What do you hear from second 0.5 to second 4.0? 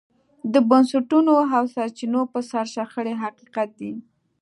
د بنسټونو او سرچینو پر سر شخړې حقیقت دی.